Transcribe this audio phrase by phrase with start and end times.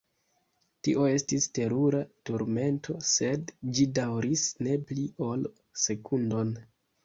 [0.87, 1.99] Tio estis terura
[2.31, 5.49] turmento, sed ĝi daŭris ne pli ol
[5.87, 6.61] sekundon.